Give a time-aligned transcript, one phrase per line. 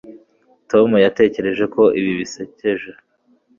[0.71, 2.89] Tom yatekereje ko ibi bisekeje